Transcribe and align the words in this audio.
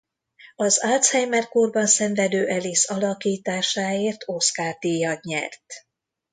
Az 0.55 0.77
Alzheimer-kórban 0.83 1.85
szenvedő 1.87 2.45
Alice 2.47 2.93
alakításáért 2.93 4.21
Oscar-díjat 4.25 5.23
nyert. 5.23 5.65